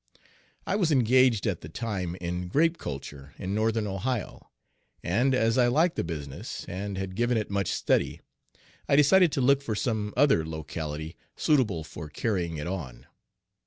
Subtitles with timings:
[0.65, 4.49] I was engaged at the time in Page 2 grape culture in northern Ohio,
[5.03, 8.19] and, as I liked the business and had given it much study,
[8.89, 13.05] I decided to look for some other locality suitable for carrying it on.